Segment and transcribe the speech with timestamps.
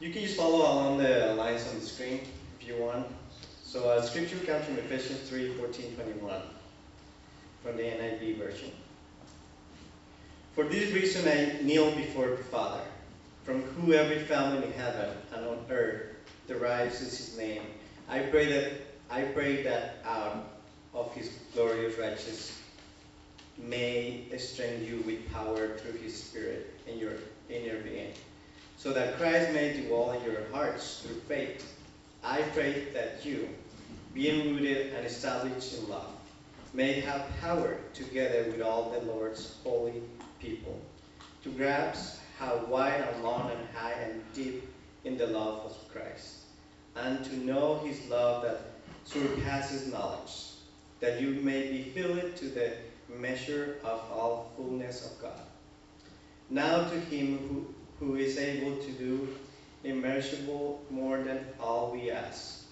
[0.00, 2.20] You can just follow along the lines on the screen
[2.60, 3.06] if you want.
[3.62, 6.42] So uh, scripture comes from Ephesians 3, 14, 21
[7.62, 8.70] from the NIV version.
[10.54, 12.82] For this reason I kneel before the Father,
[13.44, 16.14] from whom every family in heaven and on earth
[16.46, 17.62] derives his name.
[18.08, 18.72] I pray that
[19.10, 20.58] I pray that out
[20.94, 22.58] of his glorious riches
[23.58, 27.12] may strengthen you with power through his spirit in your
[27.48, 28.12] inner being,
[28.86, 31.74] so that Christ may dwell in your hearts through faith.
[32.22, 33.48] I pray that you,
[34.14, 36.14] being rooted and established in love,
[36.72, 40.02] may have power together with all the Lord's holy
[40.38, 40.80] people
[41.42, 44.68] to grasp how wide and long and high and deep
[45.02, 46.42] in the love of Christ,
[46.94, 48.70] and to know his love that
[49.02, 50.52] surpasses knowledge,
[51.00, 52.74] that you may be filled to the
[53.18, 55.40] measure of all fullness of God.
[56.50, 59.28] Now to him who, who is able to do
[59.84, 62.64] immeasurable more than all we ask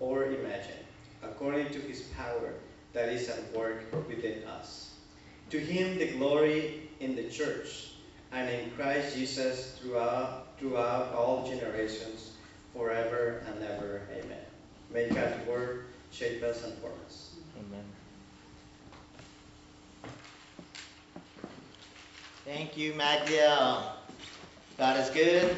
[0.00, 0.84] or imagine,
[1.22, 2.54] according to his power
[2.92, 4.94] that is at work within us.
[5.50, 7.92] To him the glory in the church
[8.32, 12.32] and in Christ Jesus throughout, throughout all generations,
[12.74, 14.02] forever and ever.
[14.12, 14.44] Amen.
[14.92, 17.34] May God's word shape us and form us.
[17.58, 17.84] Amen.
[22.44, 23.97] Thank you, Magdiel.
[24.78, 25.56] God is good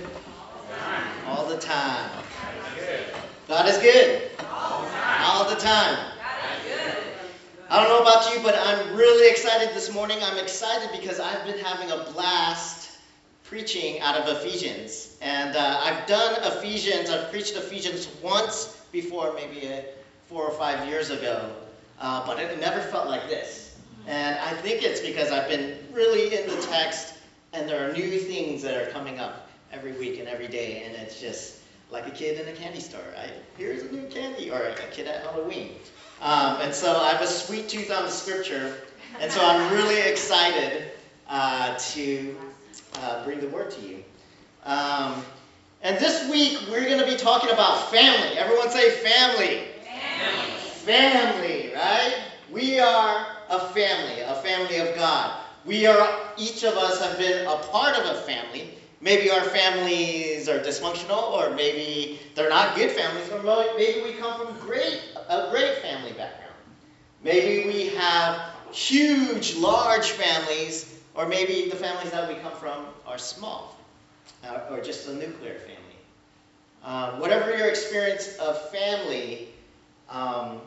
[1.27, 2.11] all the time.
[3.49, 5.99] God is good all the time.
[7.69, 10.17] I don't know about you, but I'm really excited this morning.
[10.23, 12.93] I'm excited because I've been having a blast
[13.45, 15.15] preaching out of Ephesians.
[15.21, 19.85] And uh, I've done Ephesians, I've preached Ephesians once before, maybe a,
[20.29, 21.55] four or five years ago,
[22.01, 23.77] uh, but it never felt like this.
[24.07, 27.20] And I think it's because I've been really in the text,
[27.53, 30.95] and there are new things that are coming up every week and every day, and
[30.97, 31.59] it's just
[31.91, 33.01] like a kid in a candy store.
[33.17, 33.33] Right?
[33.57, 35.73] Here's a new candy, or a kid at Halloween.
[36.21, 38.77] Um, and so I have a sweet tooth on the scripture,
[39.21, 40.93] and so I'm really excited
[41.29, 42.37] uh, to
[42.97, 44.05] uh, bring the word to you.
[44.65, 45.25] Um,
[45.83, 48.37] and this week we're going to be talking about family.
[48.37, 49.63] Everyone say family.
[50.85, 51.71] Family.
[51.71, 52.23] Family, right?
[52.53, 55.41] We are a family, a family of God.
[55.65, 58.71] We are, each of us have been a part of a family.
[59.01, 63.43] Maybe our families are dysfunctional, or maybe they're not good families, or
[63.77, 66.55] maybe we come from great, a great family background.
[67.23, 68.41] Maybe we have
[68.73, 73.77] huge, large families, or maybe the families that we come from are small,
[74.45, 75.77] uh, or just a nuclear family.
[76.85, 79.49] Uh, whatever your experience of family,
[80.09, 80.61] um,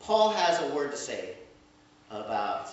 [0.00, 1.34] Paul has a word to say
[2.10, 2.70] about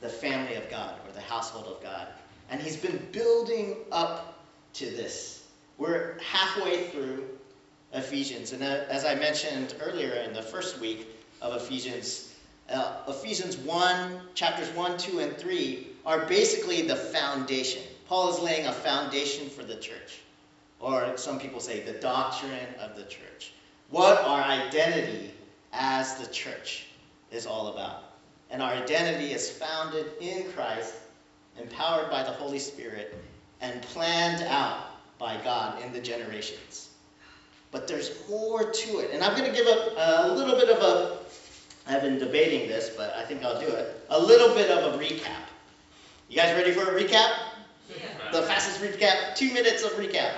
[0.00, 2.06] the family of God the household of God.
[2.50, 4.44] And he's been building up
[4.74, 5.44] to this.
[5.78, 7.24] We're halfway through
[7.92, 8.52] Ephesians.
[8.52, 11.08] And uh, as I mentioned earlier in the first week
[11.42, 12.34] of Ephesians,
[12.70, 17.82] uh, Ephesians 1, chapters 1, 2, and 3 are basically the foundation.
[18.08, 20.20] Paul is laying a foundation for the church.
[20.78, 23.52] Or some people say the doctrine of the church.
[23.90, 25.32] What our identity
[25.72, 26.86] as the church
[27.30, 28.02] is all about.
[28.50, 30.94] And our identity is founded in Christ
[31.60, 33.14] empowered by the Holy Spirit,
[33.60, 34.86] and planned out
[35.18, 36.90] by God in the generations.
[37.70, 39.10] But there's more to it.
[39.12, 41.18] And I'm going to give a, a little bit of a,
[41.86, 44.98] I've been debating this, but I think I'll do it, a little bit of a
[44.98, 45.44] recap.
[46.28, 47.30] You guys ready for a recap?
[47.88, 47.96] Yeah.
[48.32, 50.32] The fastest recap, two minutes of recap.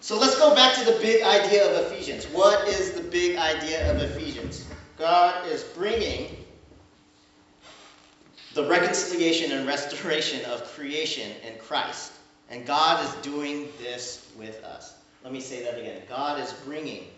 [0.00, 2.26] So let's go back to the big idea of Ephesians.
[2.26, 4.66] What is the big idea of Ephesians?
[4.98, 6.43] God is bringing
[8.54, 12.12] the reconciliation and restoration of creation in Christ.
[12.50, 14.94] And God is doing this with us.
[15.24, 16.02] Let me say that again.
[16.08, 17.08] God is bringing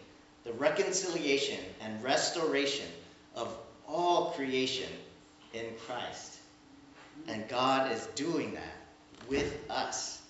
[0.44, 2.86] the reconciliation and restoration
[3.34, 3.54] of
[3.86, 4.88] all creation
[5.52, 6.38] in Christ.
[7.28, 10.22] And God is doing that with us.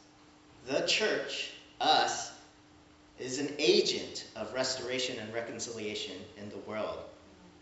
[0.67, 2.32] The church, us,
[3.20, 6.99] is an agent of restoration and reconciliation in the world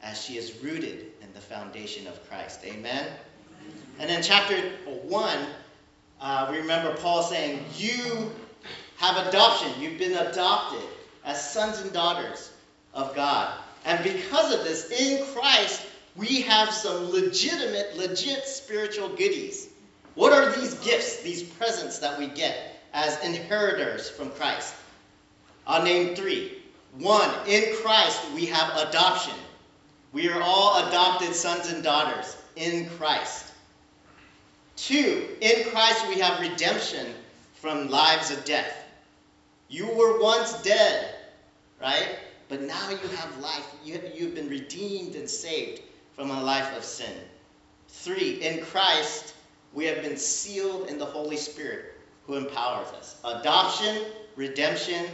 [0.03, 2.61] as she is rooted in the foundation of Christ.
[2.65, 3.07] Amen?
[3.99, 4.57] And in chapter
[4.87, 5.39] 1,
[6.21, 8.31] uh, we remember Paul saying, You
[8.97, 9.71] have adoption.
[9.81, 10.83] You've been adopted
[11.25, 12.51] as sons and daughters
[12.93, 13.55] of God.
[13.85, 19.69] And because of this, in Christ, we have some legitimate, legit spiritual goodies.
[20.15, 24.75] What are these gifts, these presents that we get as inheritors from Christ?
[25.67, 26.59] I'll name three.
[26.99, 29.35] One, in Christ, we have adoption.
[30.13, 33.51] We are all adopted sons and daughters in Christ.
[34.77, 37.07] Two, in Christ we have redemption
[37.55, 38.77] from lives of death.
[39.69, 41.15] You were once dead,
[41.81, 42.19] right?
[42.49, 43.67] But now you have life.
[43.85, 45.81] You, you've been redeemed and saved
[46.15, 47.15] from a life of sin.
[47.89, 49.35] Three, in Christ,
[49.73, 51.95] we have been sealed in the Holy Spirit
[52.27, 53.17] who empowers us.
[53.25, 54.05] Adoption,
[54.37, 55.07] redemption,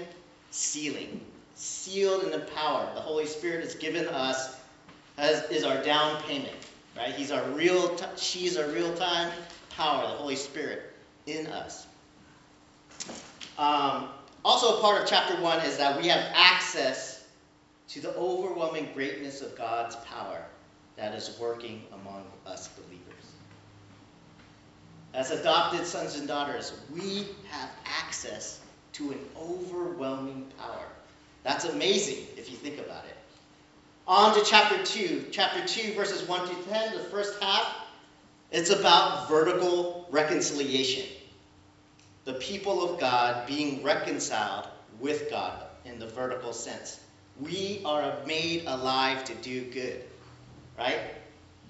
[0.51, 1.21] sealing.
[1.55, 2.95] Sealed and empowered.
[2.97, 4.57] The Holy Spirit has given us
[5.21, 6.57] as is our down payment,
[6.97, 7.15] right?
[7.15, 9.33] He's our real, t- she's our real time
[9.71, 10.93] power, the Holy Spirit
[11.27, 11.87] in us.
[13.59, 14.09] Um,
[14.45, 17.25] also, a part of chapter one is that we have access
[17.89, 20.43] to the overwhelming greatness of God's power
[20.97, 23.01] that is working among us believers.
[25.13, 28.61] As adopted sons and daughters, we have access
[28.93, 30.87] to an overwhelming power.
[31.43, 33.17] That's amazing if you think about it.
[34.07, 35.27] On to chapter 2.
[35.31, 37.77] Chapter 2, verses 1 to 10, the first half,
[38.51, 41.07] it's about vertical reconciliation.
[42.25, 44.67] The people of God being reconciled
[44.99, 47.01] with God in the vertical sense.
[47.41, 50.03] We are made alive to do good,
[50.79, 51.01] right?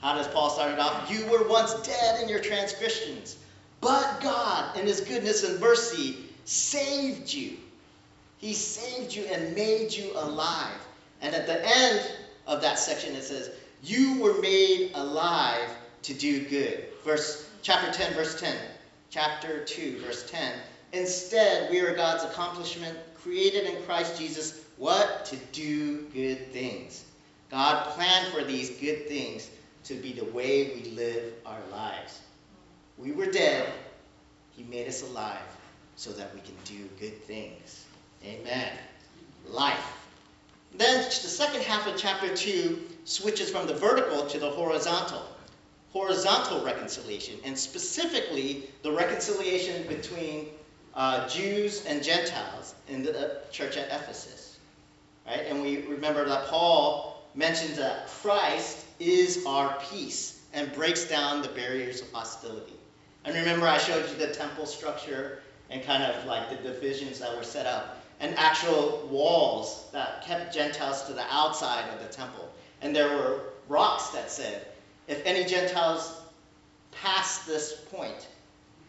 [0.00, 1.10] How does Paul start it off?
[1.10, 3.36] You were once dead in your transgressions,
[3.80, 7.58] but God, in his goodness and mercy, saved you.
[8.38, 10.80] He saved you and made you alive.
[11.20, 12.10] And at the end
[12.46, 13.50] of that section, it says,
[13.82, 15.70] You were made alive
[16.02, 16.84] to do good.
[17.04, 18.56] Verse chapter 10, verse 10.
[19.10, 20.52] Chapter 2, verse 10.
[20.92, 25.24] Instead, we are God's accomplishment, created in Christ Jesus, what?
[25.26, 27.04] To do good things.
[27.50, 29.50] God planned for these good things
[29.84, 32.20] to be the way we live our lives.
[32.96, 33.68] We were dead,
[34.52, 35.38] He made us alive
[35.96, 37.84] so that we can do good things.
[38.24, 38.72] Amen.
[39.48, 39.99] Life.
[40.72, 45.22] Then the second half of chapter 2 switches from the vertical to the horizontal.
[45.92, 50.46] Horizontal reconciliation, and specifically the reconciliation between
[50.94, 54.58] uh, Jews and Gentiles in the uh, church at Ephesus.
[55.26, 55.46] Right?
[55.48, 61.48] And we remember that Paul mentions that Christ is our peace and breaks down the
[61.48, 62.74] barriers of hostility.
[63.24, 67.36] And remember, I showed you the temple structure and kind of like the divisions that
[67.36, 72.48] were set up and actual walls that kept Gentiles to the outside of the temple.
[72.82, 74.66] And there were rocks that said,
[75.08, 76.12] if any Gentiles
[76.92, 78.28] pass this point,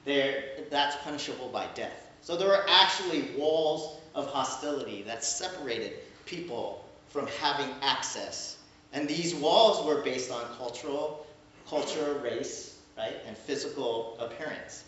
[0.06, 2.10] that's punishable by death.
[2.22, 5.94] So there were actually walls of hostility that separated
[6.26, 8.58] people from having access.
[8.94, 11.26] And these walls were based on cultural,
[11.68, 14.84] culture, race, right, and physical appearance.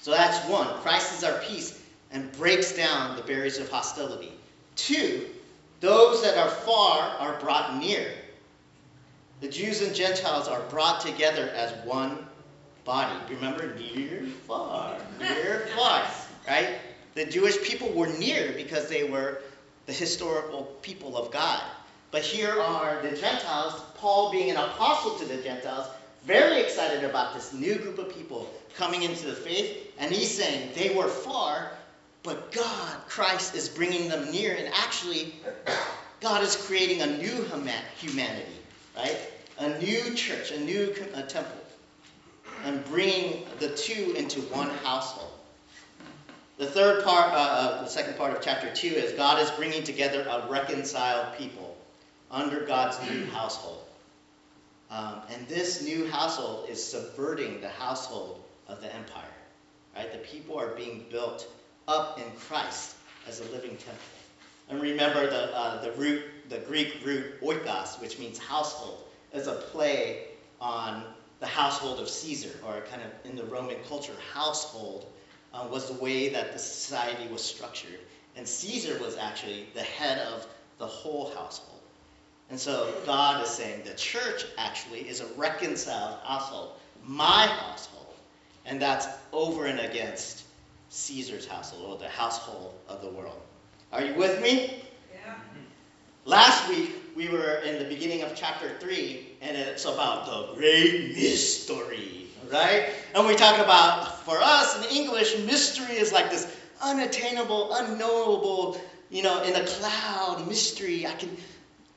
[0.00, 0.68] So that's one.
[0.78, 1.79] Christ is our peace
[2.12, 4.32] and breaks down the barriers of hostility.
[4.76, 5.26] Two,
[5.80, 8.12] those that are far are brought near.
[9.40, 12.26] The Jews and Gentiles are brought together as one
[12.84, 13.18] body.
[13.34, 16.04] Remember, near, far, near, far,
[16.46, 16.78] right?
[17.14, 19.42] The Jewish people were near because they were
[19.86, 21.62] the historical people of God.
[22.10, 25.86] But here are the Gentiles, Paul being an apostle to the Gentiles,
[26.24, 29.92] very excited about this new group of people coming into the faith.
[29.98, 31.70] And he's saying they were far,
[32.22, 34.54] but God, Christ, is bringing them near.
[34.54, 35.34] And actually,
[36.20, 37.46] God is creating a new
[37.98, 38.52] humanity,
[38.96, 39.18] right?
[39.58, 41.56] A new church, a new a temple,
[42.64, 45.32] and bringing the two into one household.
[46.58, 49.82] The third part, uh, uh, the second part of chapter 2 is God is bringing
[49.82, 51.74] together a reconciled people
[52.30, 53.82] under God's new household.
[54.90, 59.24] Um, and this new household is subverting the household of the empire.
[59.96, 60.12] Right?
[60.12, 61.48] The people are being built
[61.90, 62.94] up in Christ
[63.26, 63.96] as a living temple.
[64.68, 69.04] And remember the, uh, the root, the Greek root oikos, which means household,
[69.34, 70.28] is a play
[70.60, 71.02] on
[71.40, 75.06] the household of Caesar, or kind of in the Roman culture, household
[75.52, 77.98] uh, was the way that the society was structured.
[78.36, 80.46] And Caesar was actually the head of
[80.78, 81.80] the whole household.
[82.50, 86.72] And so God is saying the church actually is a reconciled household,
[87.04, 88.14] my household.
[88.66, 90.44] And that's over and against
[90.90, 93.40] Caesar's household, or the household of the world.
[93.92, 94.82] Are you with me?
[95.12, 95.34] Yeah.
[96.24, 101.14] Last week, we were in the beginning of chapter 3, and it's about the great
[101.14, 102.90] mystery, right?
[103.14, 108.80] And we talk about, for us in English, mystery is like this unattainable, unknowable,
[109.10, 111.06] you know, in a cloud mystery.
[111.06, 111.36] I can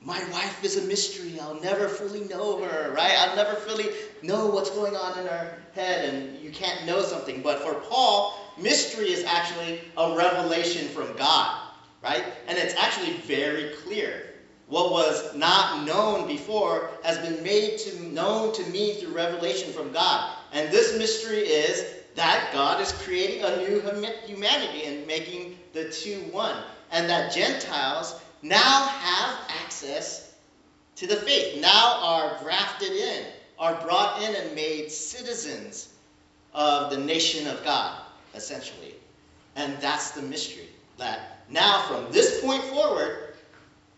[0.06, 1.40] my wife is a mystery.
[1.40, 3.14] I'll never fully know her, right?
[3.20, 3.90] I'll never fully
[4.22, 7.42] know what's going on in her head, and you can't know something.
[7.42, 11.70] But for Paul, mystery is actually a revelation from God,
[12.04, 12.26] right?
[12.48, 14.34] And it's actually very clear.
[14.68, 19.92] What was not known before has been made to known to me through revelation from
[19.92, 20.36] God.
[20.52, 23.82] And this mystery is that God is creating a new
[24.26, 26.56] humanity and making the two one.
[26.92, 30.34] And that Gentiles now have access
[30.98, 33.26] to the faith, now are grafted in,
[33.58, 35.90] are brought in and made citizens
[36.54, 38.02] of the nation of God,
[38.36, 38.94] essentially.
[39.56, 40.68] And that's the mystery.
[40.98, 43.34] That now, from this point forward,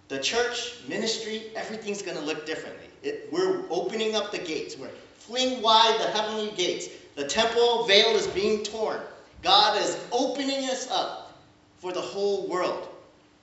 [0.08, 2.86] the church, ministry, everything's going to look differently.
[3.04, 4.78] It, we're opening up the gates.
[4.78, 6.88] We're fling wide the heavenly gates.
[7.16, 9.00] The temple veil is being torn.
[9.42, 11.34] God is opening us up
[11.78, 12.90] for the whole world.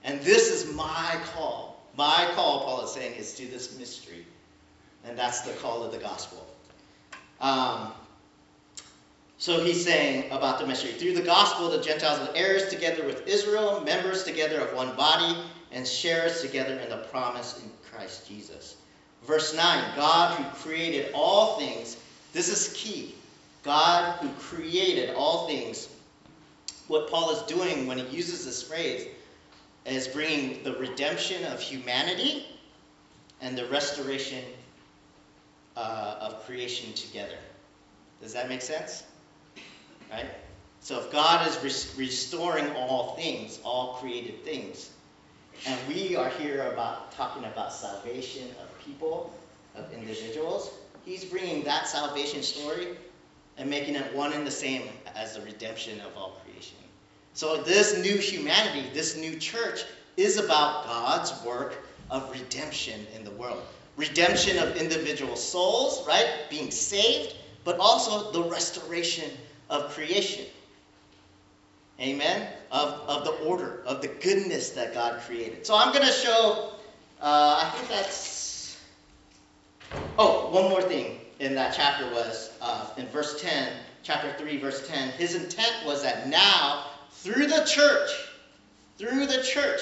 [0.04, 1.80] And this is my call.
[1.96, 4.26] My call, Paul is saying, is to this mystery.
[5.04, 6.46] And that's the call of the gospel.
[7.40, 7.92] Um,
[9.38, 10.92] so he's saying about the mystery.
[10.92, 15.36] Through the gospel, the Gentiles are heirs together with Israel, members together of one body,
[15.72, 18.76] and sharers together in the promise in Christ Jesus.
[19.24, 21.96] Verse 9 God who created all things,
[22.32, 23.14] this is key.
[23.62, 25.88] God who created all things.
[26.88, 29.08] What Paul is doing when he uses this phrase
[29.84, 32.46] is bringing the redemption of humanity
[33.40, 34.44] and the restoration
[35.76, 37.38] uh, of creation together.
[38.20, 39.04] Does that make sense?
[40.10, 40.26] Right?
[40.80, 44.90] So if God is res- restoring all things, all created things,
[45.66, 49.32] and we are here about talking about salvation of people,
[49.74, 50.70] of individuals,
[51.04, 52.88] He's bringing that salvation story
[53.58, 56.78] and making it one and the same as the redemption of all creation.
[57.34, 59.84] So this new humanity, this new church,
[60.16, 61.78] is about God's work
[62.10, 63.62] of redemption in the world.
[63.96, 66.26] Redemption of individual souls, right?
[66.50, 67.34] Being saved,
[67.64, 69.30] but also the restoration
[69.70, 70.44] of creation.
[72.00, 72.48] Amen?
[72.70, 75.66] Of, of the order, of the goodness that God created.
[75.66, 76.72] So I'm going to show,
[77.20, 78.76] uh, I think that's.
[80.18, 83.72] Oh, one more thing in that chapter was uh, in verse 10,
[84.02, 85.10] chapter 3, verse 10.
[85.10, 86.86] His intent was that now,
[87.22, 88.10] through the church,
[88.98, 89.80] through the church,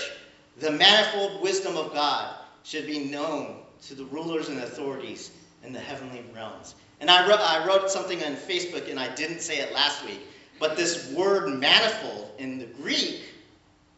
[0.58, 3.56] the manifold wisdom of God should be known
[3.86, 5.30] to the rulers and authorities
[5.64, 6.74] in the heavenly realms.
[7.00, 10.20] And I wrote, I wrote something on Facebook, and I didn't say it last week,
[10.58, 13.22] but this word manifold in the Greek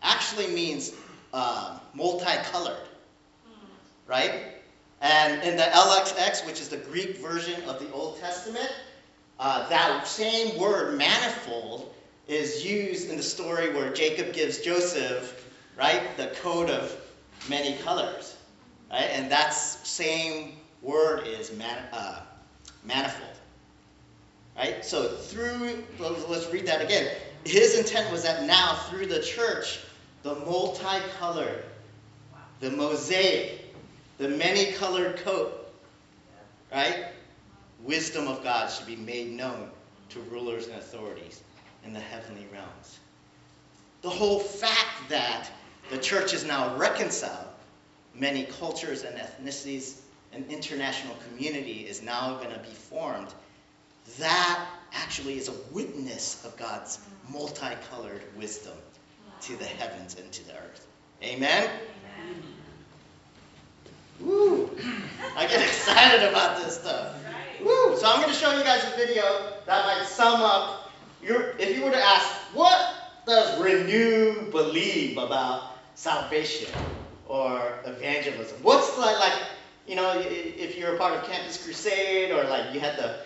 [0.04, 0.92] actually means
[1.32, 2.86] uh, multicolored,
[4.06, 4.52] right?
[5.00, 8.72] And in the LXX, which is the Greek version of the Old Testament,
[9.40, 11.92] uh, that same word, manifold,
[12.28, 16.96] is used in the story where Jacob gives Joseph, right, the coat of
[17.48, 18.36] many colors,
[18.90, 19.10] right?
[19.12, 20.52] And that same
[20.82, 22.20] word is man, uh,
[22.84, 23.28] manifold.
[24.56, 24.84] Right?
[24.84, 27.10] So through, let's read that again.
[27.44, 29.80] His intent was that now through the church,
[30.22, 31.64] the multicolored,
[32.60, 33.74] the mosaic,
[34.18, 35.72] the many colored coat,
[36.70, 37.06] right?
[37.82, 39.70] Wisdom of God should be made known
[40.10, 41.42] to rulers and authorities
[41.84, 42.98] in the heavenly realms.
[44.02, 45.50] The whole fact that
[45.90, 47.46] the church is now reconciled,
[48.14, 49.98] many cultures and ethnicities,
[50.32, 53.28] an international community is now going to be formed
[54.18, 56.98] that actually is a witness of God's
[57.30, 58.74] multicolored wisdom
[59.42, 60.86] to the heavens and to the earth.
[61.22, 61.70] Amen?
[62.20, 62.42] Amen.
[64.20, 64.70] Woo!
[65.36, 67.16] I get excited about this stuff.
[67.60, 67.96] Woo!
[67.96, 69.22] So I'm going to show you guys a video
[69.66, 70.81] that might sum up
[71.22, 71.54] your.
[71.58, 72.94] If you were to ask, what
[73.26, 76.72] does Renew believe about salvation
[77.26, 78.58] or evangelism?
[78.62, 79.38] What's like, like,
[79.86, 83.16] you know, if you're a part of Campus Crusade or like you had the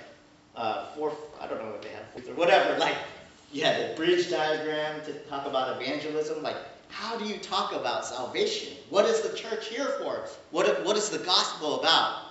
[0.55, 2.97] uh, four, I don't know what they have, or whatever, like
[3.53, 6.43] you had the bridge diagram to talk about evangelism.
[6.43, 6.57] Like,
[6.89, 8.75] how do you talk about salvation?
[8.91, 10.27] What is the church here for?
[10.51, 12.23] What, what is the gospel about?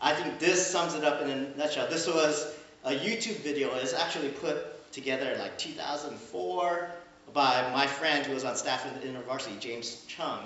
[0.00, 1.88] I think this sums it up in a nutshell.
[1.88, 2.54] This was
[2.84, 3.74] a YouTube video.
[3.76, 6.90] It's actually put together in like 2004
[7.32, 10.38] by my friend who was on staff at the University, James Chung,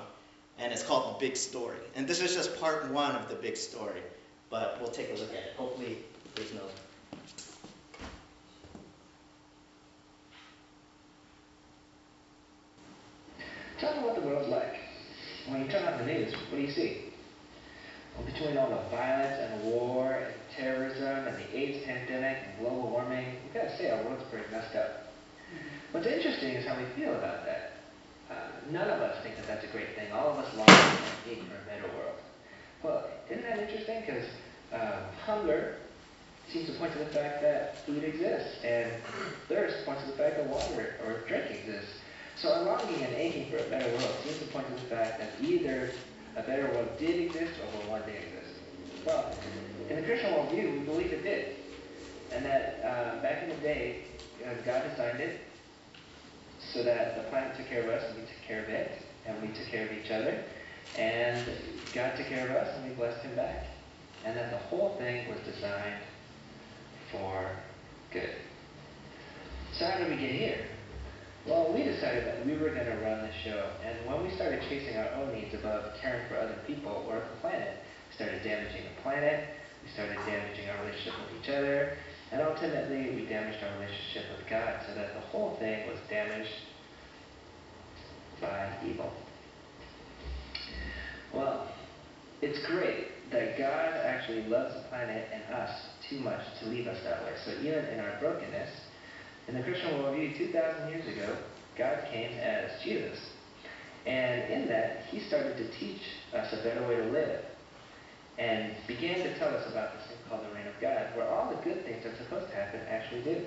[0.59, 1.77] and it's called The Big Story.
[1.95, 4.01] And this is just part one of the big story,
[4.49, 5.55] but we'll take a look at it.
[5.57, 5.99] Hopefully,
[6.35, 6.63] there's no
[13.79, 14.75] Tell me what the world's like.
[15.47, 17.08] When you turn on the news, what do you see?
[18.27, 23.37] Between all the violence and war and terrorism and the AIDS pandemic and global warming,
[23.45, 25.13] we've got to say our world's pretty messed up.
[25.53, 25.93] Mm-hmm.
[25.93, 27.73] What's interesting is how we feel about that.
[28.31, 28.35] Uh,
[28.71, 30.13] none of us think that that's a great thing.
[30.13, 32.17] All of us long for a better world.
[32.83, 34.03] Well, isn't that interesting?
[34.07, 34.25] Because
[34.73, 35.77] uh, hunger
[36.53, 38.91] seems to point to the fact that food exists, and
[39.49, 41.93] thirst points to the fact that water or drink exists.
[42.37, 45.19] So a longing and aching for a better world seems to point to the fact
[45.19, 45.91] that either
[46.39, 48.61] a better world did exist or will one day exist.
[49.05, 49.35] Well,
[49.91, 51.57] in the Christian worldview, we believe it did.
[52.31, 54.05] And that uh, back in the day,
[54.45, 55.41] uh, God designed it
[56.73, 58.91] so that the planet took care of us and we took care of it,
[59.27, 60.45] and we took care of each other,
[60.97, 61.49] and
[61.95, 63.67] God took care of us and we blessed Him back.
[64.25, 66.03] And that the whole thing was designed
[67.11, 67.51] for
[68.13, 68.35] good.
[69.79, 70.67] So how did we get here?
[71.47, 74.61] Well, we decided that we were going to run the show, and when we started
[74.69, 77.79] chasing our own needs above caring for other people or the planet,
[78.09, 79.49] we started damaging the planet,
[79.83, 81.97] we started damaging our relationship with each other,
[82.33, 86.53] and ultimately we damaged our relationship with God so that the whole thing was damaged
[88.41, 89.13] by evil.
[91.33, 91.69] Well,
[92.43, 95.71] it's great that God actually loves the planet and us
[96.09, 97.33] too much to leave us that way.
[97.45, 98.71] So even in our brokenness,
[99.49, 101.37] in the Christian worldview, 2,000 years ago,
[101.77, 103.19] God came as Jesus.
[104.07, 106.03] And in that, he started to teach
[106.35, 107.45] us a better way to live
[108.39, 111.51] and began to tell us about this thing called the reign of God, where all
[111.51, 113.47] the good things that's supposed to happen actually do.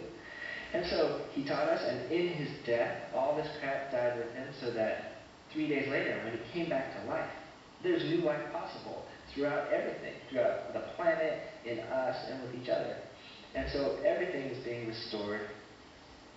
[0.74, 4.48] And so he taught us, and in his death, all this crap died with him
[4.60, 5.17] so that
[5.53, 7.29] three days later, when he came back to life,
[7.84, 12.98] there's new life possible throughout everything, throughout the planet, in us, and with each other.
[13.55, 15.41] And so everything is being restored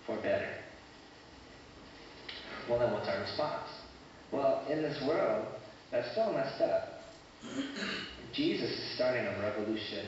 [0.05, 0.49] for better.
[2.69, 3.69] Well, then what's our response?
[4.31, 5.45] Well, in this world
[5.91, 7.01] that's still messed up,
[8.33, 10.07] Jesus is starting a revolution,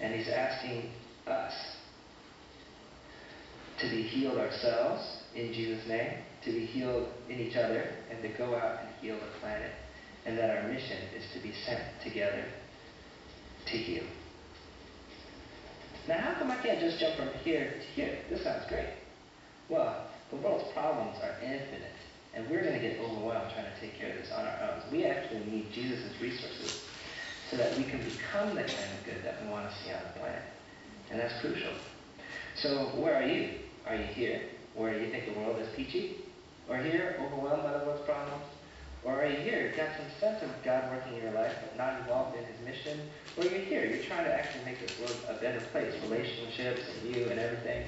[0.00, 0.90] and he's asking
[1.26, 1.52] us
[3.80, 5.02] to be healed ourselves
[5.34, 9.16] in Jesus' name, to be healed in each other, and to go out and heal
[9.16, 9.72] the planet.
[10.24, 12.44] And that our mission is to be sent together
[13.66, 14.04] to heal.
[16.08, 18.18] Now, how come I can't just jump from here to here?
[18.30, 18.85] This sounds great.
[20.86, 21.98] Problems are infinite,
[22.32, 24.92] and we're going to get overwhelmed trying to take care of this on our own.
[24.92, 26.84] We actually need Jesus' resources
[27.50, 29.98] so that we can become the kind of good that we want to see on
[30.14, 30.42] the planet.
[31.10, 31.72] And that's crucial.
[32.54, 33.50] So, where are you?
[33.88, 34.42] Are you here,
[34.76, 36.18] where you think the world is peachy?
[36.68, 38.44] Or here, overwhelmed by the world's problems?
[39.02, 41.98] Or are you here, got some sense of God working in your life, but not
[41.98, 43.00] involved in His mission?
[43.36, 47.16] Or you're here, you're trying to actually make this world a better place, relationships and
[47.16, 47.86] you and everything,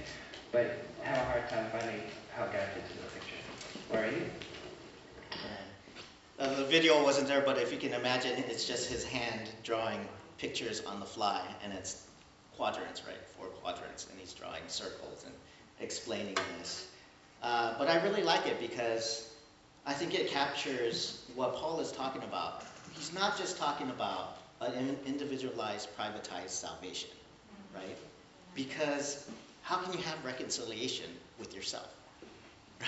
[0.50, 2.00] but have a hard time finding
[2.38, 3.34] how the picture.
[3.88, 4.22] Where are you?
[6.38, 9.98] Uh, the video wasn't there, but if you can imagine, it's just his hand drawing
[10.38, 12.06] pictures on the fly, and it's
[12.56, 13.16] quadrants, right?
[13.36, 15.34] Four quadrants, and he's drawing circles and
[15.80, 16.86] explaining this.
[17.42, 19.34] Uh, but I really like it because
[19.84, 22.62] I think it captures what Paul is talking about.
[22.94, 27.10] He's not just talking about an individualized, privatized salvation,
[27.74, 27.96] right?
[28.54, 29.28] Because
[29.62, 31.97] how can you have reconciliation with yourself,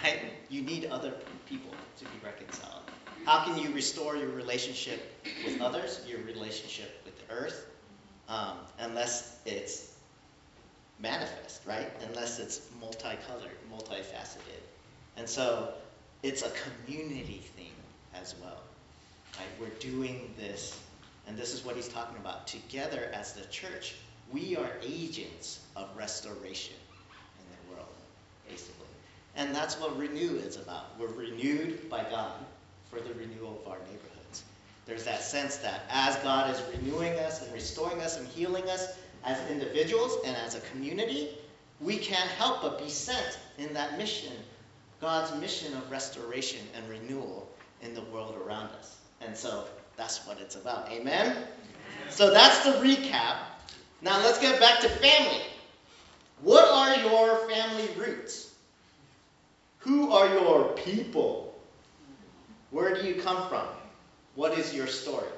[0.03, 0.21] right?
[0.49, 1.13] You need other
[1.47, 2.83] people to be reconciled.
[3.25, 7.67] How can you restore your relationship with others, your relationship with the earth,
[8.29, 9.95] um, unless it's
[11.01, 11.91] manifest, right?
[12.09, 14.61] Unless it's multicolored, multifaceted.
[15.17, 15.75] And so
[16.23, 17.73] it's a community thing
[18.15, 18.61] as well.
[19.37, 19.49] Right?
[19.61, 20.79] We're doing this,
[21.27, 22.47] and this is what he's talking about.
[22.47, 23.95] Together as the church,
[24.33, 26.77] we are agents of restoration
[27.39, 27.89] in the world,
[28.49, 28.80] basically.
[29.41, 30.99] And that's what renew is about.
[30.99, 32.45] We're renewed by God
[32.91, 34.45] for the renewal of our neighborhoods.
[34.85, 38.99] There's that sense that as God is renewing us and restoring us and healing us
[39.25, 41.31] as individuals and as a community,
[41.81, 44.35] we can't help but be sent in that mission,
[45.01, 47.49] God's mission of restoration and renewal
[47.81, 48.99] in the world around us.
[49.23, 49.65] And so
[49.97, 50.91] that's what it's about.
[50.91, 51.35] Amen?
[52.11, 53.39] So that's the recap.
[54.03, 55.45] Now let's get back to family.
[56.43, 58.50] What are your family roots?
[59.81, 61.59] Who are your people?
[62.71, 63.67] Where do you come from?
[64.35, 65.29] What is your story?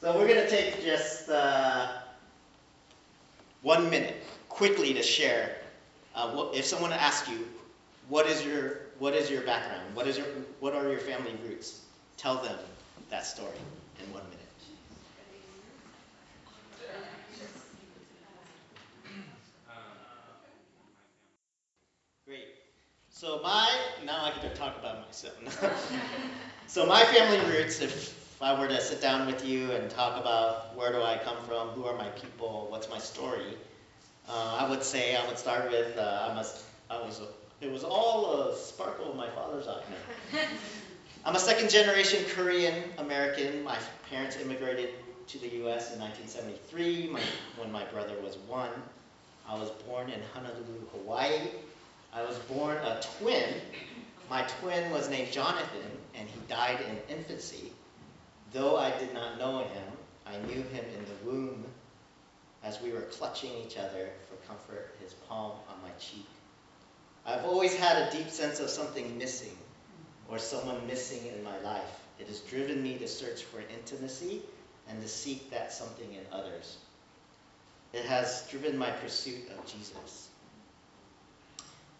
[0.00, 1.88] So we're going to take just uh,
[3.62, 5.56] one minute quickly to share.
[6.14, 7.48] Uh, what, if someone asks you,
[8.08, 9.94] what is your what is your background?
[9.94, 10.26] What is your
[10.60, 11.80] what are your family roots?
[12.16, 12.58] Tell them
[13.10, 13.48] that story
[14.04, 14.40] in one minute.
[22.26, 22.54] Great.
[23.16, 23.70] So my
[24.04, 25.34] now I get to talk about myself.
[26.66, 30.76] so my family roots, if I were to sit down with you and talk about
[30.76, 33.56] where do I come from, who are my people, what's my story,
[34.28, 36.44] uh, I would say I would start with uh, I'm a,
[36.90, 37.20] I was
[37.60, 39.84] it was all a sparkle in my father's eye.
[41.24, 43.62] I'm a second generation Korean American.
[43.62, 43.78] My
[44.10, 44.90] parents immigrated
[45.28, 45.94] to the U.S.
[45.94, 47.20] in 1973 my,
[47.58, 48.70] when my brother was one.
[49.48, 51.38] I was born in Honolulu, Hawaii.
[52.14, 53.54] I was born a twin.
[54.30, 57.72] My twin was named Jonathan, and he died in infancy.
[58.52, 59.84] Though I did not know him,
[60.24, 61.64] I knew him in the womb
[62.62, 66.26] as we were clutching each other for comfort, his palm on my cheek.
[67.26, 69.56] I've always had a deep sense of something missing
[70.28, 72.00] or someone missing in my life.
[72.20, 74.40] It has driven me to search for intimacy
[74.88, 76.78] and to seek that something in others.
[77.92, 80.28] It has driven my pursuit of Jesus.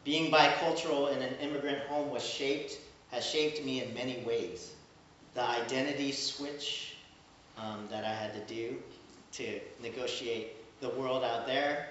[0.04, 2.78] Being bicultural in an immigrant home was shaped,
[3.10, 4.72] has shaped me in many ways.
[5.34, 6.96] The identity switch
[7.58, 8.76] um, that I had to do
[9.32, 11.88] to negotiate the world out there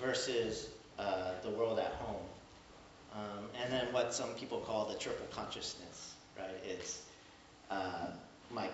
[0.00, 2.22] versus uh, the world at home.
[3.14, 6.50] Um, and then what some people call the triple consciousness, right?
[6.64, 7.02] It's
[7.70, 8.08] uh,
[8.50, 8.68] my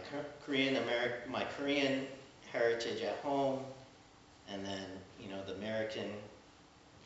[0.44, 2.06] Korean American, my Korean
[2.52, 3.60] heritage at home,
[4.50, 4.84] and then
[5.20, 6.10] you know the American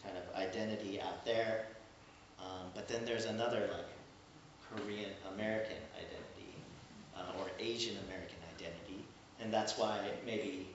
[0.06, 1.66] kind of identity out there.
[2.38, 3.90] Um, but then there's another like
[4.70, 6.54] Korean American identity
[7.16, 9.04] uh, or Asian American identity,
[9.40, 10.68] and that's why maybe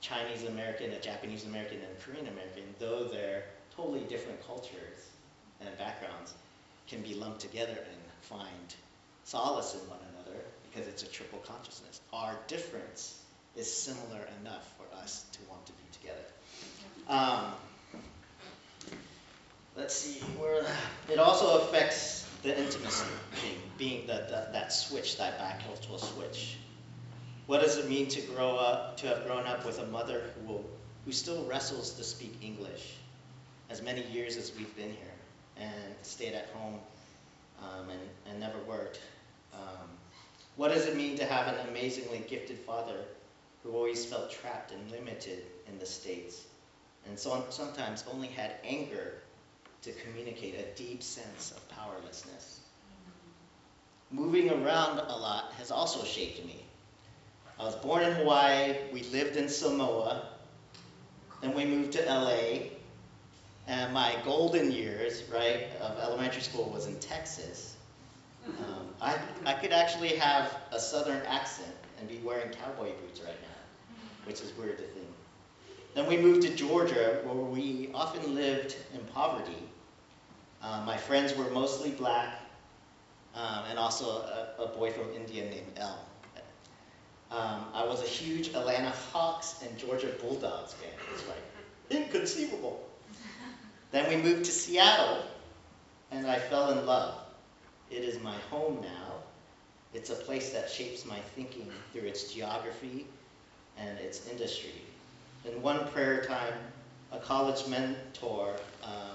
[0.00, 3.44] Chinese American, a Japanese American, and Korean American, though they're
[3.76, 5.08] totally different cultures
[5.60, 6.34] and backgrounds,
[6.88, 8.74] can be lumped together and find
[9.24, 10.38] solace in one another
[10.70, 12.00] because it's a triple consciousness.
[12.12, 13.20] Our difference
[13.56, 16.24] is similar enough for us to want to be together.
[17.08, 17.52] Um,
[19.76, 20.64] let's see where
[21.14, 26.56] it also affects the intimacy thing, being the, the, that switch, that bicultural switch.
[27.46, 30.52] What does it mean to grow up, to have grown up with a mother who
[30.52, 30.64] will,
[31.04, 32.96] who still wrestles to speak English,
[33.70, 35.14] as many years as we've been here,
[35.56, 36.80] and stayed at home
[37.62, 39.00] um, and, and never worked?
[39.54, 39.88] Um,
[40.56, 42.98] what does it mean to have an amazingly gifted father
[43.62, 46.42] who always felt trapped and limited in the States,
[47.06, 49.22] and so, sometimes only had anger
[49.84, 52.60] to communicate a deep sense of powerlessness?
[54.10, 56.64] Moving around a lot has also shaped me.
[57.58, 58.76] I was born in Hawaii.
[58.92, 60.28] We lived in Samoa.
[61.40, 62.70] Then we moved to LA.
[63.66, 67.76] And my golden years, right, of elementary school was in Texas.
[68.46, 69.16] Um, I,
[69.46, 74.42] I could actually have a southern accent and be wearing cowboy boots right now, which
[74.42, 75.06] is weird to think.
[75.94, 79.56] Then we moved to Georgia, where we often lived in poverty.
[80.64, 82.40] Uh, my friends were mostly black,
[83.34, 85.98] um, and also a, a boy from India named El.
[87.30, 90.90] Um, I was a huge Atlanta Hawks and Georgia Bulldogs fan.
[91.12, 91.42] It's like
[91.90, 92.80] inconceivable.
[93.90, 95.18] then we moved to Seattle,
[96.10, 97.14] and I fell in love.
[97.90, 99.16] It is my home now.
[99.92, 103.06] It's a place that shapes my thinking through its geography
[103.76, 104.80] and its industry.
[105.44, 106.54] In one prayer time,
[107.12, 109.13] a college mentor um,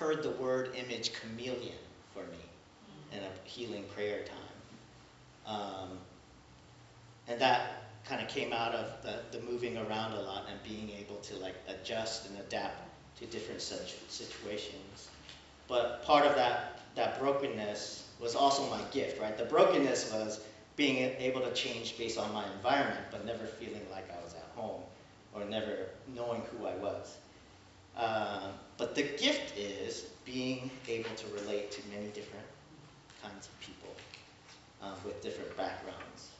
[0.00, 1.76] heard the word image chameleon
[2.14, 2.38] for me
[3.12, 5.54] in a healing prayer time.
[5.54, 5.98] Um,
[7.28, 10.90] and that kind of came out of the, the moving around a lot and being
[10.98, 12.80] able to like adjust and adapt
[13.18, 15.10] to different such situations.
[15.68, 19.36] But part of that, that brokenness was also my gift, right?
[19.36, 20.40] The brokenness was
[20.76, 24.48] being able to change based on my environment, but never feeling like I was at
[24.54, 24.80] home
[25.34, 27.18] or never knowing who I was.
[28.00, 28.40] Uh,
[28.78, 32.46] but the gift is being able to relate to many different
[33.22, 33.94] kinds of people
[34.82, 36.30] um, with different backgrounds.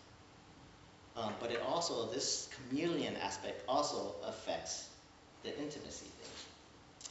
[1.17, 4.89] Um, but it also, this chameleon aspect also affects
[5.43, 7.11] the intimacy thing.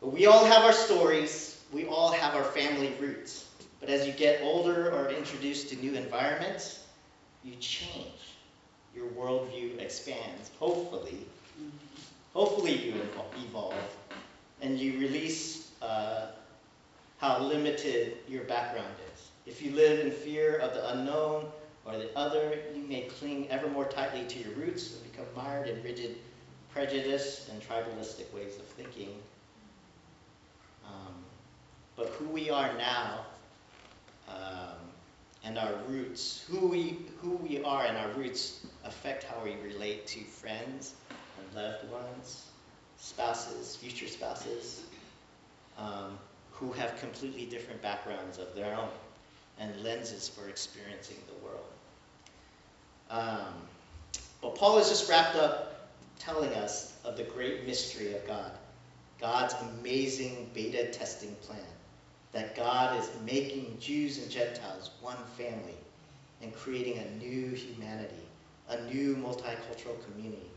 [0.00, 3.48] But we all have our stories, we all have our family roots.
[3.78, 6.84] But as you get older or introduced to new environments,
[7.44, 8.34] you change.
[8.92, 11.18] Your worldview expands, hopefully.
[12.36, 12.94] Hopefully, you
[13.48, 13.96] evolve.
[14.60, 16.26] And you release uh,
[17.16, 19.30] how limited your background is.
[19.46, 21.46] If you live in fear of the unknown
[21.86, 25.66] or the other, you may cling ever more tightly to your roots and become mired
[25.66, 26.18] in rigid
[26.74, 29.16] prejudice and tribalistic ways of thinking.
[30.86, 31.14] Um,
[31.96, 33.24] but who we are now
[34.28, 34.76] um,
[35.42, 40.06] and our roots, who we, who we are and our roots affect how we relate
[40.08, 40.96] to friends
[41.54, 42.46] loved ones,
[42.98, 44.82] spouses, future spouses,
[45.78, 46.18] um,
[46.50, 48.88] who have completely different backgrounds of their own
[49.58, 51.66] and lenses for experiencing the world.
[53.10, 53.54] Um,
[54.42, 58.52] but Paul has just wrapped up telling us of the great mystery of God,
[59.20, 61.60] God's amazing beta testing plan,
[62.32, 65.74] that God is making Jews and Gentiles one family
[66.42, 68.14] and creating a new humanity,
[68.68, 70.50] a new multicultural community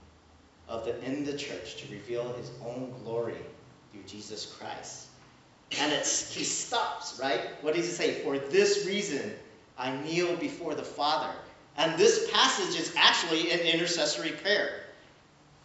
[0.70, 3.36] of the, in the church to reveal his own glory
[3.92, 5.08] through Jesus Christ.
[5.80, 7.42] And it's, he stops, right?
[7.62, 8.24] What does he say?
[8.24, 9.34] For this reason,
[9.78, 11.32] I kneel before the Father
[11.80, 14.82] and this passage is actually an intercessory prayer.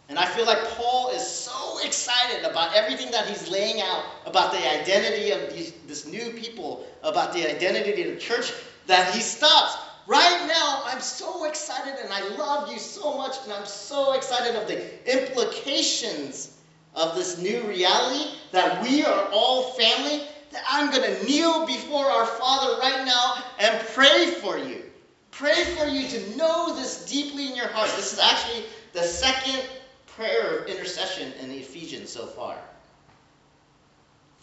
[0.07, 4.53] And I feel like Paul is so excited about everything that he's laying out about
[4.53, 8.53] the identity of these, this new people, about the identity of the church,
[8.87, 9.75] that he stops.
[10.07, 14.55] Right now, I'm so excited and I love you so much, and I'm so excited
[14.55, 16.55] of the implications
[16.93, 22.05] of this new reality that we are all family, that I'm going to kneel before
[22.05, 24.83] our Father right now and pray for you.
[25.31, 27.89] Pray for you to know this deeply in your heart.
[27.95, 29.67] This is actually the second
[30.05, 32.57] prayer of intercession in the Ephesians so far.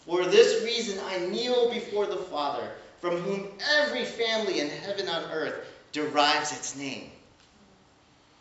[0.05, 2.69] For this reason, I kneel before the Father,
[3.03, 3.49] from whom
[3.81, 5.55] every family in heaven on earth
[5.91, 7.11] derives its name.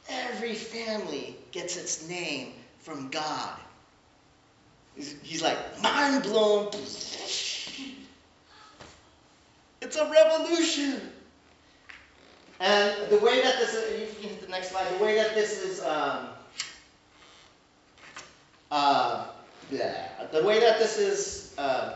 [0.08, 3.58] Every family gets its name from God.
[4.94, 6.68] He's, like, mind blown.
[9.80, 11.10] It's a revolution.
[12.60, 15.34] And the way that this is, you can hit the next slide, the way that
[15.34, 16.28] this is, um,
[18.70, 19.26] uh,
[19.68, 21.94] the way that this is uh,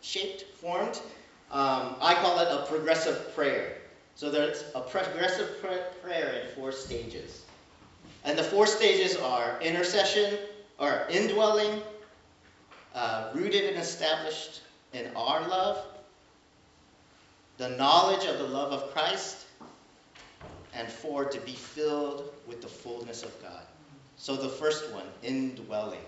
[0.00, 1.00] shaped, formed,
[1.50, 3.78] um, I call it a progressive prayer.
[4.14, 7.44] So there's a progressive pr- prayer in four stages.
[8.24, 10.38] And the four stages are intercession,
[10.78, 11.80] or indwelling,
[12.94, 15.84] uh, rooted and established in our love,
[17.58, 19.46] the knowledge of the love of Christ,
[20.74, 23.62] and four, to be filled with the fullness of God.
[24.16, 26.00] So the first one, indwelling.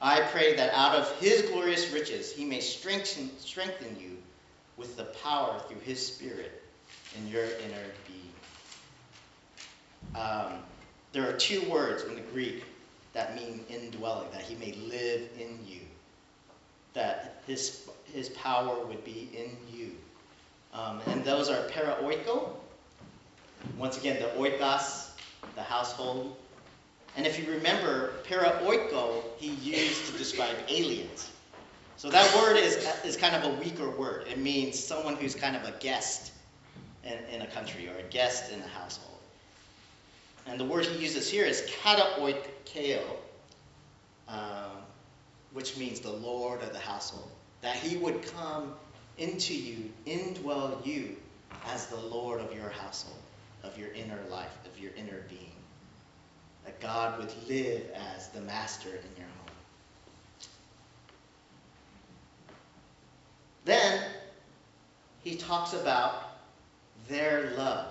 [0.00, 4.15] I pray that out of his glorious riches he may strengthen, strengthen you
[4.76, 6.62] with the power through his Spirit
[7.16, 8.32] in your inner being.
[10.14, 10.52] Um,
[11.12, 12.64] there are two words in the Greek
[13.12, 15.80] that mean indwelling, that he may live in you,
[16.92, 19.92] that his, his power would be in you.
[20.74, 22.50] Um, and those are paraoiko,
[23.78, 25.08] once again, the oikos,
[25.54, 26.36] the household.
[27.16, 31.30] And if you remember, paraoiko he used to describe aliens.
[31.96, 34.26] So that word is, is kind of a weaker word.
[34.28, 36.32] It means someone who's kind of a guest
[37.04, 39.18] in, in a country or a guest in a household.
[40.46, 43.02] And the word he uses here is kataoikeo,
[44.28, 44.38] um,
[45.52, 47.30] which means the Lord of the household.
[47.62, 48.74] That he would come
[49.18, 51.16] into you, indwell you
[51.68, 53.16] as the Lord of your household
[53.66, 55.52] of your inner life, of your inner being.
[56.64, 57.82] That God would live
[58.14, 59.35] as the master in your home.
[63.66, 64.00] Then
[65.24, 66.38] he talks about
[67.08, 67.88] their love,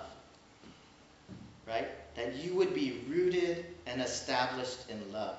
[1.68, 1.90] right?
[2.16, 5.36] That you would be rooted and established in love.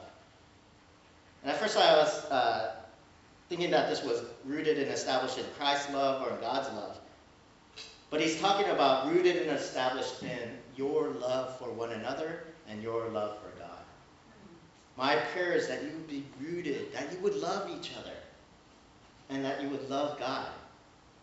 [1.43, 2.77] And at first I was uh,
[3.49, 6.99] thinking that this was rooted and established in Christ's love or in God's love.
[8.11, 13.09] But he's talking about rooted and established in your love for one another and your
[13.09, 13.85] love for God.
[14.99, 18.13] My prayer is that you would be rooted, that you would love each other,
[19.31, 20.47] and that you would love God.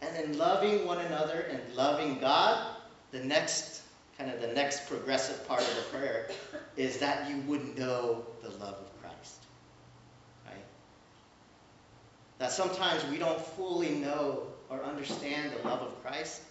[0.02, 2.76] And in loving one another and loving God,
[3.12, 3.84] the next
[4.18, 6.30] kind of the next progressive part of the prayer
[6.78, 9.46] is that you would know the love of Christ.
[10.46, 10.64] Right?
[12.38, 16.42] That sometimes we don't fully know or understand the love of Christ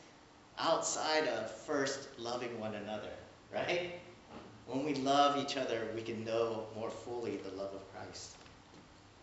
[0.58, 3.10] outside of first loving one another,
[3.52, 3.92] right?
[4.66, 8.36] When we love each other, we can know more fully the love of Christ.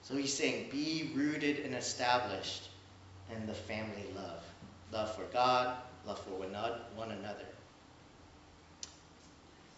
[0.09, 2.69] So he's saying, be rooted and established
[3.31, 4.43] in the family love
[4.91, 7.45] love for God, love for one another.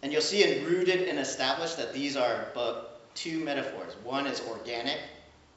[0.02, 3.92] And you'll see in rooted and established that these are but two metaphors.
[4.02, 4.98] One is organic,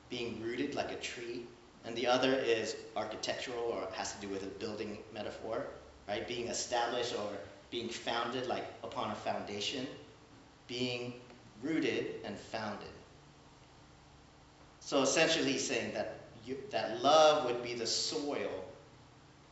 [0.09, 1.45] being rooted like a tree,
[1.85, 5.65] and the other is architectural or has to do with a building metaphor
[6.07, 6.27] right?
[6.27, 7.29] Being established or
[7.71, 9.87] being founded, like upon a foundation,
[10.67, 11.13] being
[11.61, 12.87] rooted and founded.
[14.85, 18.63] So essentially, he's saying that you, that love would be the soil.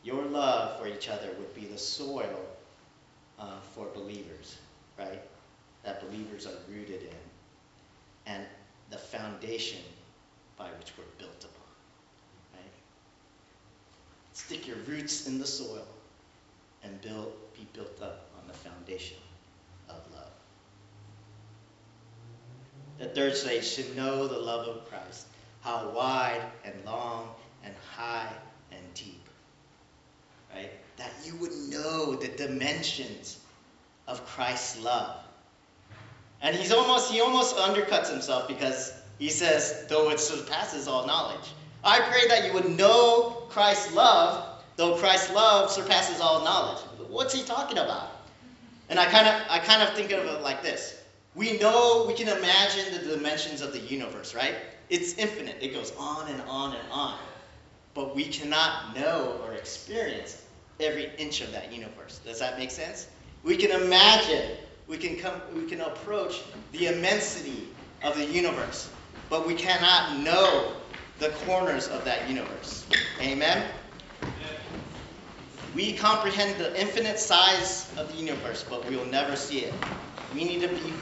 [0.04, 2.38] Your love for each other would be the soil
[3.40, 4.56] uh, for believers,
[4.96, 5.20] right?
[5.82, 7.16] That believers are rooted in,
[8.26, 8.44] and
[8.90, 9.80] the foundation
[10.56, 11.66] by which we're built upon,
[12.54, 12.72] right?
[14.34, 15.84] Stick your roots in the soil
[16.84, 19.18] and build, be built up on the foundation
[19.88, 20.23] of love.
[22.98, 25.26] The third stage should know the love of Christ,
[25.62, 27.28] how wide and long
[27.64, 28.32] and high
[28.70, 29.22] and deep.
[30.54, 30.70] Right?
[30.96, 33.40] That you would know the dimensions
[34.06, 35.16] of Christ's love.
[36.40, 41.52] And he's almost he almost undercuts himself because he says, though it surpasses all knowledge.
[41.82, 46.82] I pray that you would know Christ's love though Christ's love surpasses all knowledge.
[47.08, 48.10] What's he talking about?
[48.88, 51.00] And I kind of I kind of think of it like this.
[51.34, 54.54] We know, we can imagine the dimensions of the universe, right?
[54.88, 57.18] It's infinite, it goes on and on and on.
[57.92, 60.44] But we cannot know or experience
[60.78, 62.20] every inch of that universe.
[62.24, 63.08] Does that make sense?
[63.42, 66.40] We can imagine, we can come, we can approach
[66.72, 67.68] the immensity
[68.02, 68.90] of the universe,
[69.28, 70.74] but we cannot know
[71.18, 72.86] the corners of that universe.
[73.20, 73.66] Amen?
[75.74, 79.74] We comprehend the infinite size of the universe, but we will never see it.
[80.32, 80.92] We need to be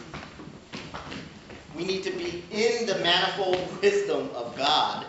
[1.74, 5.06] we need to be in the manifold wisdom of God.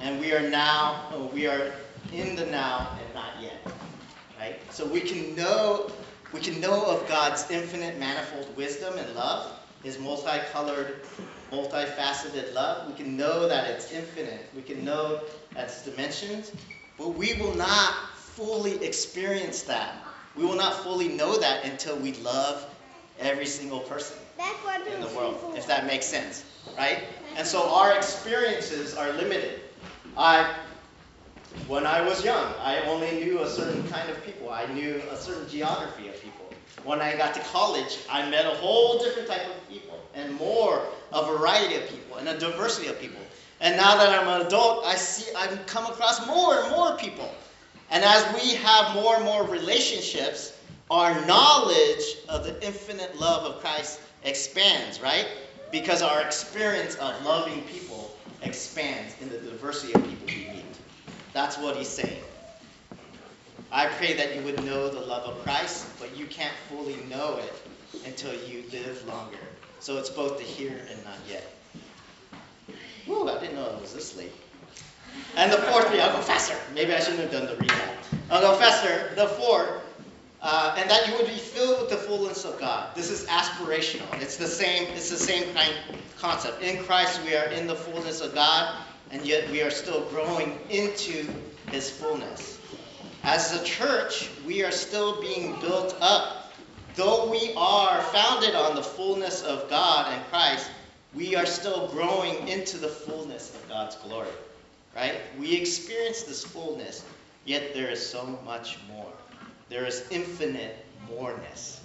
[0.00, 1.72] And we are now, oh, we are
[2.12, 3.72] in the now and not yet.
[4.38, 4.60] Right?
[4.72, 5.90] So we can know
[6.32, 9.50] we can know of God's infinite manifold wisdom and love,
[9.82, 11.00] his multicolored,
[11.50, 12.86] multifaceted love.
[12.86, 14.46] We can know that it's infinite.
[14.54, 15.22] We can know
[15.54, 16.52] that it's dimensions,
[16.98, 19.96] but we will not fully experience that.
[20.36, 22.66] We will not fully know that until we love
[23.18, 24.18] every single person
[24.92, 26.44] in the world, if that makes sense,
[26.76, 27.04] right?
[27.36, 29.60] And so our experiences are limited.
[30.16, 30.54] I,
[31.66, 34.50] when I was young, I only knew a certain kind of people.
[34.50, 36.46] I knew a certain geography of people.
[36.84, 40.82] When I got to college, I met a whole different type of people and more
[41.12, 43.20] a variety of people and a diversity of people.
[43.60, 47.34] And now that I'm an adult, I see I've come across more and more people.
[47.90, 50.56] And as we have more and more relationships,
[50.90, 55.26] our knowledge of the infinite love of Christ expands, right?
[55.70, 60.64] Because our experience of loving people expands in the diversity of people we meet.
[61.32, 62.22] That's what he's saying.
[63.70, 67.36] I pray that you would know the love of Christ, but you can't fully know
[67.36, 67.62] it
[68.06, 69.38] until you live longer.
[69.80, 71.52] So it's both the here and not yet.
[73.06, 74.32] Woo, I didn't know I was this late.
[75.36, 76.56] And the fourth, I'll go faster.
[76.74, 77.94] Maybe I shouldn't have done the recap.
[78.30, 79.14] I'll go faster.
[79.14, 79.82] The fourth
[80.40, 82.94] uh, and that you would be filled with the fullness of God.
[82.94, 84.20] This is aspirational.
[84.20, 84.84] It's the same.
[84.94, 85.74] It's the same kind
[86.18, 86.62] concept.
[86.62, 88.76] In Christ, we are in the fullness of God,
[89.10, 91.28] and yet we are still growing into
[91.70, 92.58] His fullness.
[93.24, 96.52] As a church, we are still being built up.
[96.94, 100.70] Though we are founded on the fullness of God and Christ,
[101.14, 104.28] we are still growing into the fullness of God's glory.
[104.94, 105.14] Right?
[105.38, 107.04] We experience this fullness,
[107.44, 109.12] yet there is so much more
[109.68, 111.80] there is infinite moreness,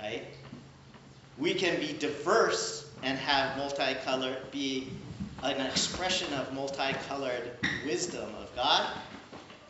[0.00, 0.24] right?
[1.38, 4.88] We can be diverse and have multicolored, be
[5.42, 7.50] an expression of multicolored
[7.84, 8.86] wisdom of God,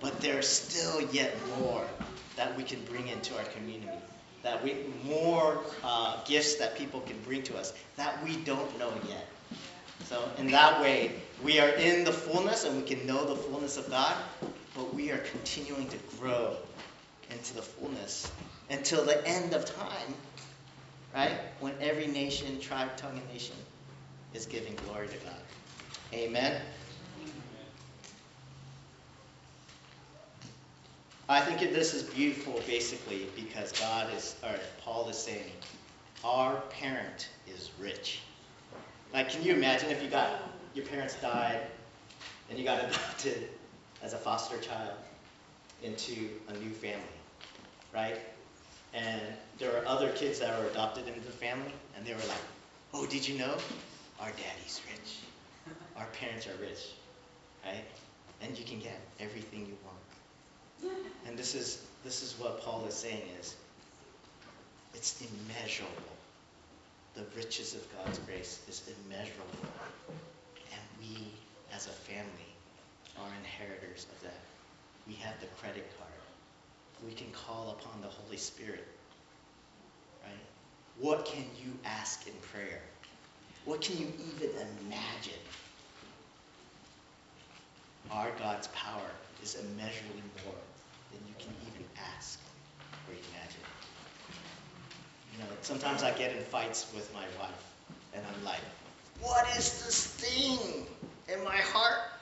[0.01, 1.85] but there's still yet more
[2.37, 3.91] that we can bring into our community.
[4.43, 8.93] That we more uh, gifts that people can bring to us that we don't know
[9.09, 9.27] yet.
[10.05, 13.77] So in that way, we are in the fullness and we can know the fullness
[13.77, 14.15] of God,
[14.75, 16.57] but we are continuing to grow
[17.31, 18.31] into the fullness
[18.71, 20.15] until the end of time,
[21.15, 21.39] right?
[21.61, 23.57] When every nation, tribe, tongue, and nation
[24.35, 25.35] is giving glory to God.
[26.13, 26.61] Amen.
[31.29, 35.51] I think this is beautiful basically because God is, or Paul is saying,
[36.25, 38.21] our parent is rich.
[39.13, 40.31] Like, can you imagine if you got,
[40.75, 41.63] your parents died
[42.49, 43.49] and you got adopted
[44.03, 44.93] as a foster child
[45.83, 47.03] into a new family?
[47.97, 48.19] Right?
[48.95, 49.21] And
[49.59, 52.45] there were other kids that were adopted into the family, and they were like,
[52.95, 53.57] oh, did you know?
[54.21, 55.19] Our daddy's rich.
[55.97, 56.91] Our parents are rich,
[57.65, 57.85] right?
[58.43, 60.97] And you can get everything you want.
[61.27, 63.57] And this is, this is what Paul is saying is,
[64.95, 65.93] it's immeasurable.
[67.15, 69.69] The riches of God's grace is immeasurable.
[70.71, 71.29] And we,
[71.75, 72.53] as a family,
[73.19, 74.41] are inheritors of that.
[75.09, 76.16] We have the credit card
[77.05, 78.87] we can call upon the Holy Spirit.
[80.25, 80.33] Right?
[80.99, 82.81] What can you ask in prayer?
[83.65, 84.51] What can you even
[84.87, 85.41] imagine?
[88.11, 89.11] Our God's power
[89.43, 90.55] is immeasurably more
[91.11, 91.85] than you can even
[92.17, 92.39] ask
[93.09, 93.61] or imagine.
[95.33, 97.75] You know, sometimes I get in fights with my wife,
[98.15, 98.61] and I'm like,
[99.21, 100.87] what is this thing
[101.29, 102.13] in my heart?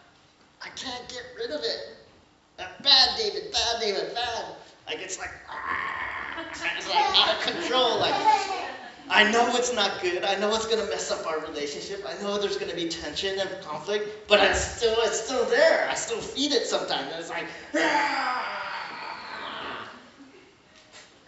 [0.63, 1.97] I can't get rid of it.
[2.57, 4.45] Bad, David, bad, David, bad.
[4.87, 5.31] Like it's like,
[6.51, 7.99] it's like out of control.
[7.99, 8.15] Like
[9.11, 10.25] I know it's not good.
[10.25, 12.05] I know it's gonna mess up our relationship.
[12.07, 15.89] I know there's gonna be tension and conflict, but it's still it's still there.
[15.91, 18.55] I still feed it sometimes, and it's like, ah.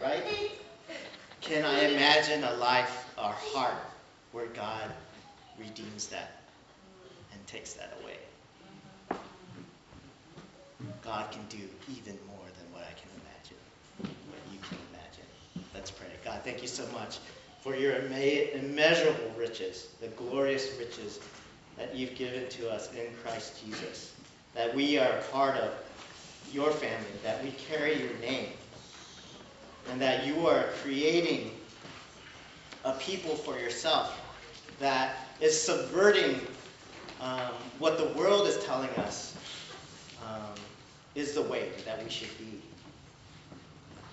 [0.01, 0.23] right?
[1.41, 3.81] Can I imagine a life, a heart,
[4.33, 4.91] where God
[5.59, 6.41] redeems that
[7.33, 8.17] and takes that away?
[11.05, 13.59] God can do even more than what I can imagine,
[14.29, 15.29] what you can imagine.
[15.87, 16.09] Let's pray.
[16.25, 17.19] God, thank you so much
[17.61, 21.21] for your immeasurable riches, the glorious riches
[21.77, 24.13] that you've given to us in Christ Jesus.
[24.55, 25.73] That we are part of
[26.53, 28.49] your family, that we carry your name,
[29.89, 31.53] and that you are creating
[32.85, 34.21] a people for yourself
[34.81, 36.41] that is subverting
[37.21, 39.37] um, what the world is telling us
[40.27, 40.53] um,
[41.15, 42.61] is the way that we should be.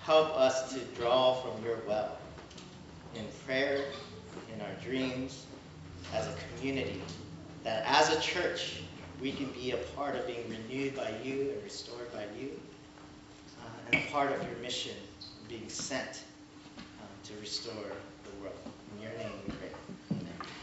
[0.04, 2.18] Help us to draw from your well
[3.14, 3.86] in prayer,
[4.54, 5.46] in our dreams,
[6.12, 7.00] as a community,
[7.62, 8.82] that as a church,
[9.22, 12.50] we can be a part of being renewed by you and restored by you,
[13.62, 14.94] uh, and a part of your mission,
[15.48, 16.24] being sent
[16.76, 16.82] uh,
[17.24, 18.58] to restore the world.
[18.96, 19.63] In your name.